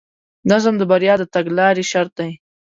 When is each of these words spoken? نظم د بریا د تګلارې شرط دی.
نظم 0.51 0.75
د 0.77 0.83
بریا 0.91 1.13
د 1.19 1.23
تګلارې 1.35 1.83
شرط 1.91 2.11
دی. 2.19 2.31